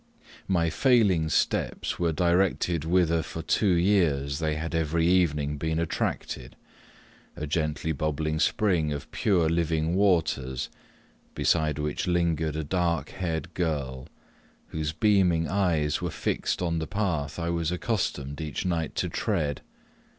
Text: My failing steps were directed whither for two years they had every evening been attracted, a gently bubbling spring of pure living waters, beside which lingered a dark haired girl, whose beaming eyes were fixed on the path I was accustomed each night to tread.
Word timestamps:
My 0.47 0.71
failing 0.71 1.29
steps 1.29 1.99
were 1.99 2.11
directed 2.11 2.85
whither 2.85 3.21
for 3.21 3.43
two 3.43 3.73
years 3.75 4.39
they 4.39 4.55
had 4.55 4.73
every 4.73 5.05
evening 5.05 5.59
been 5.59 5.77
attracted, 5.77 6.55
a 7.35 7.45
gently 7.45 7.91
bubbling 7.91 8.39
spring 8.39 8.91
of 8.91 9.11
pure 9.11 9.47
living 9.47 9.93
waters, 9.93 10.69
beside 11.35 11.77
which 11.77 12.07
lingered 12.07 12.55
a 12.55 12.63
dark 12.63 13.09
haired 13.09 13.53
girl, 13.53 14.07
whose 14.69 14.91
beaming 14.91 15.47
eyes 15.47 16.01
were 16.01 16.09
fixed 16.09 16.63
on 16.63 16.79
the 16.79 16.87
path 16.87 17.37
I 17.37 17.51
was 17.51 17.71
accustomed 17.71 18.41
each 18.41 18.65
night 18.65 18.95
to 18.95 19.07
tread. 19.07 19.61